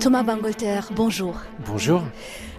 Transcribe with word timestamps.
Thomas 0.00 0.24
Bangalter, 0.24 0.80
bonjour. 0.94 1.36
Bonjour. 1.66 2.02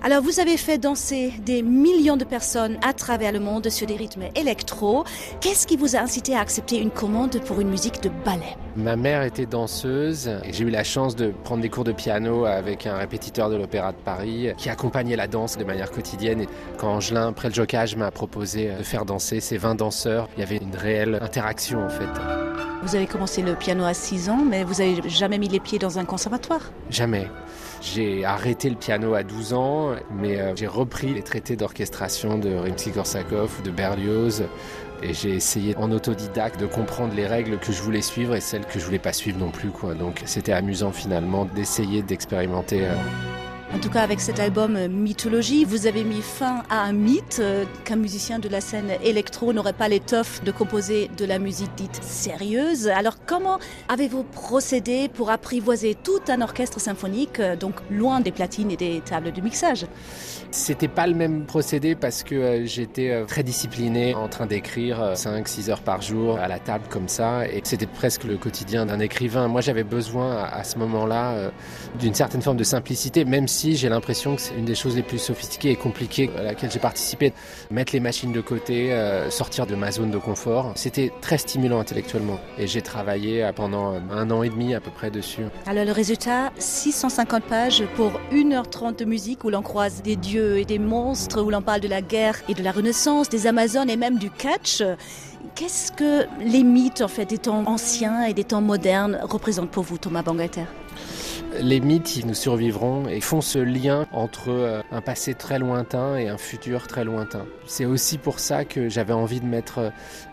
Alors, 0.01 0.21
vous 0.21 0.39
avez 0.39 0.57
fait 0.57 0.77
danser 0.77 1.33
des 1.45 1.61
millions 1.61 2.17
de 2.17 2.25
personnes 2.25 2.77
à 2.81 2.93
travers 2.93 3.31
le 3.31 3.39
monde 3.39 3.69
sur 3.69 3.87
des 3.87 3.95
rythmes 3.95 4.23
électro. 4.35 5.03
Qu'est-ce 5.39 5.65
qui 5.67 5.77
vous 5.77 5.95
a 5.95 5.99
incité 5.99 6.35
à 6.35 6.41
accepter 6.41 6.77
une 6.77 6.91
commande 6.91 7.39
pour 7.45 7.61
une 7.61 7.69
musique 7.69 8.01
de 8.01 8.09
ballet? 8.25 8.57
Ma 8.75 8.95
mère 8.95 9.23
était 9.23 9.45
danseuse 9.45 10.29
et 10.43 10.51
j'ai 10.51 10.63
eu 10.63 10.69
la 10.69 10.83
chance 10.83 11.15
de 11.15 11.33
prendre 11.43 11.61
des 11.61 11.69
cours 11.69 11.83
de 11.83 11.91
piano 11.91 12.45
avec 12.45 12.85
un 12.85 12.95
répétiteur 12.95 13.49
de 13.49 13.55
l'Opéra 13.55 13.91
de 13.91 13.97
Paris 13.97 14.49
qui 14.57 14.69
accompagnait 14.69 15.15
la 15.15 15.27
danse 15.27 15.57
de 15.57 15.63
manière 15.63 15.91
quotidienne. 15.91 16.41
Et 16.41 16.47
quand 16.77 16.95
Angelin, 16.95 17.27
après 17.27 17.49
le 17.49 17.53
jocage, 17.53 17.95
m'a 17.95 18.11
proposé 18.11 18.71
de 18.77 18.83
faire 18.83 19.05
danser 19.05 19.39
ces 19.39 19.57
20 19.57 19.75
danseurs, 19.75 20.27
il 20.37 20.41
y 20.41 20.43
avait 20.43 20.57
une 20.57 20.75
réelle 20.75 21.19
interaction 21.21 21.83
en 21.85 21.89
fait. 21.89 22.52
Vous 22.83 22.97
avez 22.97 23.07
commencé 23.07 23.41
le 23.41 23.55
piano 23.55 23.85
à 23.85 23.93
6 23.93 24.29
ans, 24.29 24.43
mais 24.45 24.65
vous 24.65 24.73
n'avez 24.83 25.07
jamais 25.07 25.37
mis 25.37 25.47
les 25.47 25.61
pieds 25.61 25.79
dans 25.79 25.99
un 25.99 26.03
conservatoire? 26.03 26.59
Jamais. 26.89 27.29
J'ai 27.81 28.25
arrêté 28.25 28.69
le 28.69 28.75
piano 28.75 29.13
à 29.13 29.23
12 29.23 29.53
ans, 29.53 29.95
mais 30.11 30.37
euh, 30.37 30.53
j'ai 30.53 30.67
repris 30.67 31.13
les 31.13 31.21
traités 31.21 31.55
d'orchestration 31.55 32.37
de 32.37 32.49
Rimsky-Korsakov 32.49 33.59
ou 33.59 33.63
de 33.63 33.71
Berlioz. 33.71 34.43
Et 35.01 35.13
j'ai 35.13 35.31
essayé 35.31 35.77
en 35.77 35.93
autodidacte 35.93 36.59
de 36.59 36.65
comprendre 36.65 37.13
les 37.15 37.25
règles 37.25 37.57
que 37.57 37.71
je 37.71 37.81
voulais 37.81 38.01
suivre 38.01 38.35
et 38.35 38.41
celles 38.41 38.65
que 38.65 38.79
je 38.79 38.85
voulais 38.85 38.99
pas 38.99 39.13
suivre 39.13 39.39
non 39.39 39.49
plus. 39.49 39.69
Quoi. 39.69 39.93
Donc 39.93 40.21
c'était 40.25 40.53
amusant 40.53 40.91
finalement 40.91 41.45
d'essayer 41.45 42.01
d'expérimenter. 42.01 42.85
Euh, 42.85 42.95
en 43.73 43.79
tout 43.79 43.89
cas, 43.89 44.01
avec 44.01 44.21
cet 44.21 44.39
album 44.39 44.75
euh, 44.75 44.87
Mythologie, 44.87 45.65
vous 45.65 45.87
avez 45.87 46.03
mis 46.03 46.21
fin 46.21 46.61
à 46.69 46.81
un 46.83 46.93
mythe 46.93 47.39
euh, 47.39 47.65
qu'un 47.85 47.95
musicien 47.95 48.37
de 48.37 48.47
la 48.47 48.61
scène 48.61 48.91
électro 49.03 49.51
n'aurait 49.51 49.73
pas 49.73 49.87
l'étoffe 49.87 50.43
de 50.43 50.51
composer 50.51 51.09
de 51.17 51.25
la 51.25 51.39
musique 51.39 51.73
dite 51.75 51.99
sérieuse. 52.03 52.87
Alors, 52.87 53.15
comment 53.25 53.57
avez-vous 53.89 54.25
procédé 54.25 55.09
pour 55.09 55.31
apprivoiser 55.31 55.95
tout 55.95 56.19
un 56.27 56.41
orchestre 56.41 56.79
symphonique, 56.79 57.39
euh, 57.39 57.55
donc 57.55 57.73
loin 57.89 58.19
des 58.19 58.31
platines 58.31 58.69
et 58.69 58.77
des 58.77 59.01
tables 59.01 59.31
de 59.31 59.41
mixage? 59.41 59.87
C'était 60.51 60.87
pas 60.87 61.07
le 61.07 61.15
même 61.15 61.45
procédé 61.45 61.95
parce 61.95 62.21
que 62.21 62.65
j'étais 62.65 63.25
très 63.25 63.41
discipliné 63.41 64.13
en 64.13 64.27
train 64.27 64.45
d'écrire 64.45 65.13
5-6 65.15 65.71
heures 65.71 65.81
par 65.81 66.03
jour 66.03 66.37
à 66.37 66.47
la 66.47 66.59
table 66.59 66.83
comme 66.89 67.07
ça 67.07 67.47
et 67.47 67.61
c'était 67.63 67.87
presque 67.87 68.23
le 68.23 68.37
quotidien 68.37 68.85
d'un 68.85 68.99
écrivain. 68.99 69.47
Moi, 69.47 69.61
j'avais 69.61 69.83
besoin 69.83 70.43
à 70.43 70.63
ce 70.63 70.77
moment-là 70.77 71.51
d'une 71.99 72.13
certaine 72.13 72.43
forme 72.43 72.57
de 72.57 72.63
simplicité, 72.63 73.25
même 73.25 73.47
si 73.47 73.62
j'ai 73.71 73.89
l'impression 73.89 74.35
que 74.35 74.41
c'est 74.41 74.55
une 74.55 74.65
des 74.65 74.75
choses 74.75 74.95
les 74.95 75.03
plus 75.03 75.19
sophistiquées 75.19 75.71
et 75.71 75.75
compliquées 75.75 76.29
à 76.37 76.43
laquelle 76.43 76.71
j'ai 76.71 76.79
participé. 76.79 77.33
Mettre 77.71 77.93
les 77.93 77.99
machines 77.99 78.33
de 78.33 78.41
côté, 78.41 78.91
euh, 78.91 79.29
sortir 79.29 79.65
de 79.65 79.75
ma 79.75 79.91
zone 79.91 80.11
de 80.11 80.17
confort, 80.17 80.73
c'était 80.75 81.11
très 81.21 81.37
stimulant 81.37 81.79
intellectuellement. 81.79 82.39
Et 82.57 82.67
j'ai 82.67 82.81
travaillé 82.81 83.49
pendant 83.55 83.93
un 84.11 84.29
an 84.31 84.43
et 84.43 84.49
demi 84.49 84.75
à 84.75 84.81
peu 84.81 84.91
près 84.91 85.09
dessus. 85.09 85.43
Alors 85.65 85.85
le 85.85 85.91
résultat, 85.91 86.51
650 86.57 87.43
pages 87.43 87.83
pour 87.95 88.11
1h30 88.31 88.99
de 88.99 89.05
musique 89.05 89.43
où 89.43 89.49
l'on 89.49 89.61
croise 89.61 90.01
des 90.01 90.15
dieux 90.15 90.57
et 90.57 90.65
des 90.65 90.79
monstres, 90.79 91.41
où 91.41 91.49
l'on 91.49 91.61
parle 91.61 91.81
de 91.81 91.87
la 91.87 92.01
guerre 92.01 92.35
et 92.49 92.53
de 92.53 92.63
la 92.63 92.71
renaissance, 92.71 93.29
des 93.29 93.47
Amazones 93.47 93.89
et 93.89 93.97
même 93.97 94.17
du 94.17 94.29
catch. 94.29 94.83
Qu'est-ce 95.55 95.91
que 95.91 96.25
les 96.43 96.63
mythes 96.63 97.01
en 97.01 97.07
fait 97.07 97.25
des 97.25 97.37
temps 97.37 97.63
anciens 97.67 98.23
et 98.23 98.33
des 98.33 98.43
temps 98.43 98.61
modernes 98.61 99.19
représentent 99.21 99.69
pour 99.69 99.83
vous, 99.83 99.97
Thomas 99.97 100.23
Bangalter? 100.23 100.65
Les 101.61 101.79
mythes, 101.79 102.17
ils 102.17 102.25
nous 102.25 102.33
survivront 102.33 103.07
et 103.07 103.21
font 103.21 103.41
ce 103.41 103.59
lien 103.59 104.05
entre 104.11 104.49
euh, 104.49 104.81
un 104.91 105.01
passé 105.01 105.33
très 105.33 105.59
lointain 105.59 106.17
et 106.17 106.29
un 106.29 106.37
futur 106.37 106.87
très 106.87 107.03
lointain. 107.03 107.45
C'est 107.65 107.85
aussi 107.85 108.17
pour 108.17 108.39
ça 108.39 108.65
que 108.65 108.89
j'avais 108.89 109.13
envie 109.13 109.39
de 109.39 109.45
mettre 109.45 109.79
euh, 109.79 109.89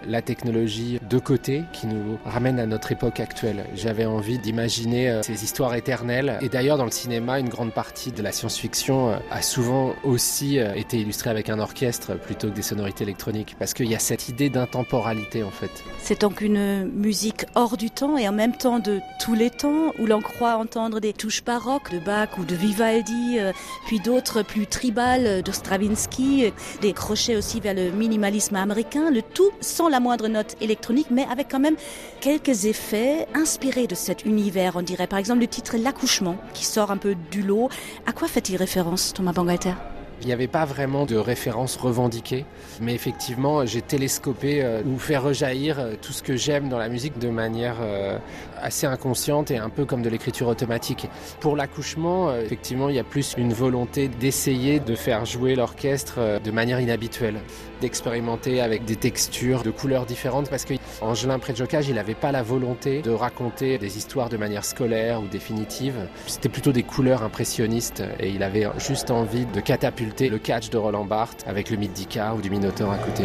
la 0.07 0.23
technologie 0.23 0.99
de 1.09 1.19
côté 1.19 1.65
qui 1.73 1.87
nous 1.87 2.19
ramène 2.25 2.59
à 2.59 2.67
notre 2.67 2.93
époque 2.93 3.21
actuelle. 3.21 3.67
J'avais 3.75 4.07
envie 4.07 4.39
d'imaginer 4.39 5.11
euh, 5.11 5.23
ces 5.23 5.45
histoires 5.45 5.75
éternelles. 5.75 6.39
Et 6.41 6.49
d'ailleurs, 6.49 6.79
dans 6.79 6.85
le 6.85 6.91
cinéma, 6.91 7.39
une 7.39 7.49
grande 7.49 7.73
partie 7.73 8.13
de 8.13 8.23
la 8.23 8.33
science-fiction 8.33 9.15
a 9.31 9.43
souvent 9.43 9.95
aussi 10.05 10.59
été 10.59 10.99
illustrée 10.99 11.31
avec 11.31 11.49
un 11.49 11.59
orchestre 11.59 12.15
plutôt 12.15 12.49
que 12.49 12.55
des 12.55 12.63
sonorités 12.63 13.05
électroniques 13.05 13.57
parce 13.59 13.75
qu'il 13.75 13.89
y 13.89 13.95
a 13.95 13.99
cette 13.99 14.29
idée 14.29 14.51
d'intemporalité 14.51 15.43
en 15.43 15.51
fait. 15.51 15.71
C'est 15.99 16.21
donc 16.21 16.41
une 16.41 16.85
musique 16.87 17.47
hors 17.55 17.77
du 17.77 17.91
temps 17.91 18.17
et 18.17 18.29
en 18.29 18.33
même 18.33 18.57
temps 18.57 18.79
de 18.79 19.01
tous 19.21 19.35
les 19.35 19.51
temps 19.51 19.93
où 19.99 20.07
l'on 20.07 20.21
croit 20.21 20.57
entendre 20.57 21.01
des 21.01 21.10
touches 21.13 21.45
baroques 21.45 21.91
de 21.91 21.99
Bach 21.99 22.39
ou 22.39 22.45
de 22.45 22.55
Vivaldi, 22.55 23.39
euh, 23.39 23.53
puis 23.87 24.01
d'autres 24.01 24.43
plus 24.43 24.67
tribales 24.67 25.43
de 25.43 25.53
Stravinsky, 25.53 26.47
euh, 26.47 26.51
des 26.81 26.93
crochets 26.93 27.37
aussi 27.37 27.61
vers 27.61 27.75
le 27.75 27.91
minimalisme 27.91 28.57
américain, 28.57 29.11
le 29.11 29.23
tout 29.23 29.51
sans 29.61 29.89
la 29.89 30.01
moindre 30.01 30.29
note 30.29 30.57
électronique, 30.61 31.09
mais 31.11 31.27
avec 31.31 31.49
quand 31.51 31.61
même 31.61 31.77
quelques 32.21 32.65
effets 32.65 33.27
inspirés 33.35 33.87
de 33.87 33.95
cet 33.95 34.25
univers, 34.25 34.77
on 34.77 34.83
dirait. 34.83 35.07
Par 35.07 35.19
exemple, 35.19 35.41
le 35.41 35.49
titre 35.49 35.77
L'accouchement, 35.79 36.37
qui 36.55 36.65
sort 36.65 36.91
un 36.91 36.97
peu 36.97 37.15
du 37.31 37.43
lot. 37.43 37.69
À 38.07 38.13
quoi 38.13 38.29
fait-il 38.29 38.57
référence, 38.57 39.13
Thomas 39.15 39.33
Bangalter? 39.33 39.75
Il 40.21 40.27
n'y 40.27 40.33
avait 40.33 40.49
pas 40.49 40.65
vraiment 40.65 41.07
de 41.07 41.17
référence 41.17 41.77
revendiquée, 41.77 42.45
mais 42.81 42.95
effectivement, 42.95 43.65
j'ai 43.65 43.83
télescopé 43.83 44.63
euh, 44.63 44.83
ou 44.85 44.99
fait 44.99 45.17
rejaillir 45.17 45.79
euh, 45.79 45.95
tout 46.01 46.13
ce 46.13 46.23
que 46.23 46.37
j'aime 46.37 46.69
dans 46.69 46.79
la 46.79 46.89
musique 46.89 47.19
de 47.19 47.29
manière 47.29 47.77
euh, 47.81 48.19
assez 48.61 48.87
inconsciente 48.87 49.51
et 49.51 49.57
un 49.57 49.71
peu 49.71 49.85
comme 49.85 50.03
de 50.03 50.11
l'écriture 50.11 50.49
automatique. 50.49 51.09
Pour 51.41 51.57
l'accouchement, 51.57 52.35
effectivement, 52.37 52.89
il 52.89 52.97
y 52.97 52.99
a 52.99 53.05
plus 53.05 53.35
une 53.39 53.53
volonté 53.53 54.09
d'essayer 54.09 54.81
de 54.81 54.95
faire 54.95 55.25
jouer 55.25 55.55
l'orchestre 55.55 56.41
de 56.43 56.51
manière 56.51 56.81
inhabituelle, 56.81 57.41
d'expérimenter 57.81 58.61
avec 58.61 58.85
des 58.85 58.97
textures, 58.97 59.63
de 59.63 59.71
couleurs 59.71 60.07
différentes, 60.07 60.49
parce 60.49 60.65
que 60.65 60.75
Angelin 61.01 61.39
Préjocage, 61.39 61.89
il 61.89 61.95
n'avait 61.95 62.15
pas 62.15 62.33
la 62.33 62.43
volonté 62.43 63.03
de 63.03 63.11
raconter 63.11 63.79
des 63.79 63.99
histoires 63.99 64.29
de 64.29 64.37
manière 64.37 64.65
scolaire 64.65 65.23
ou 65.23 65.27
définitive. 65.27 66.09
C'était 66.27 66.49
plutôt 66.49 66.73
des 66.73 66.83
couleurs 66.83 67.23
impressionnistes 67.23 68.03
et 68.19 68.31
il 68.31 68.43
avait 68.43 68.67
juste 68.79 69.11
envie 69.11 69.47
de 69.47 69.61
catapulter 69.61 70.29
le 70.29 70.39
catch 70.39 70.71
de 70.71 70.79
Roland 70.79 71.05
Barthes 71.05 71.45
avec 71.47 71.71
le 71.71 71.77
mythe 71.77 71.91
ou 72.37 72.41
du 72.41 72.51
Minotaure 72.51 72.93
à 72.93 72.99
côté. 72.99 73.25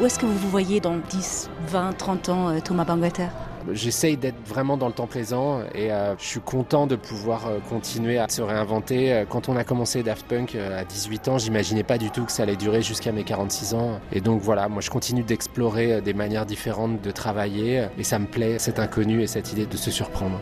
Où 0.00 0.06
est-ce 0.06 0.18
que 0.18 0.26
vous 0.26 0.36
vous 0.36 0.48
voyez 0.48 0.80
dans 0.80 0.96
10, 0.96 1.50
20, 1.68 1.92
30 1.96 2.28
ans, 2.28 2.48
euh, 2.48 2.60
Thomas 2.60 2.84
Bangalter 2.84 3.28
J'essaye 3.70 4.16
d'être 4.16 4.46
vraiment 4.46 4.76
dans 4.76 4.86
le 4.86 4.92
temps 4.92 5.06
présent 5.06 5.60
et 5.74 5.92
euh, 5.92 6.16
je 6.18 6.24
suis 6.24 6.40
content 6.40 6.86
de 6.86 6.96
pouvoir 6.96 7.46
euh, 7.46 7.58
continuer 7.68 8.18
à 8.18 8.28
se 8.28 8.42
réinventer. 8.42 9.24
Quand 9.28 9.48
on 9.48 9.56
a 9.56 9.64
commencé 9.64 10.02
Daft 10.02 10.26
Punk 10.26 10.54
à 10.56 10.84
18 10.84 11.28
ans, 11.28 11.38
j'imaginais 11.38 11.82
pas 11.82 11.98
du 11.98 12.10
tout 12.10 12.24
que 12.24 12.32
ça 12.32 12.44
allait 12.44 12.56
durer 12.56 12.82
jusqu'à 12.82 13.12
mes 13.12 13.24
46 13.24 13.74
ans. 13.74 14.00
Et 14.12 14.20
donc 14.20 14.40
voilà, 14.40 14.68
moi 14.68 14.80
je 14.80 14.90
continue 14.90 15.22
d'explorer 15.22 16.00
des 16.00 16.14
manières 16.14 16.46
différentes 16.46 17.00
de 17.00 17.10
travailler 17.10 17.86
et 17.98 18.04
ça 18.04 18.18
me 18.18 18.26
plaît, 18.26 18.58
cet 18.58 18.78
inconnu 18.78 19.22
et 19.22 19.26
cette 19.26 19.52
idée 19.52 19.66
de 19.66 19.76
se 19.76 19.90
surprendre. 19.90 20.38